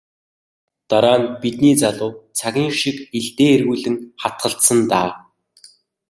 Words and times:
Дараа 0.89 1.17
нь 1.21 1.31
бидний 1.41 1.75
залуу 1.81 2.11
цагийнх 2.37 2.75
шиг 2.81 2.97
илдээ 3.17 3.49
эргүүлэн 3.55 3.95
хатгалцсан 4.21 4.79
даа. 4.91 5.09